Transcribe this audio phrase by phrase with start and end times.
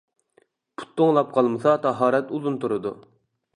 [0.79, 2.97] پۇت توڭلاپ قالمىسا تاھارەت ئۇزۇن تۇرىدۇ.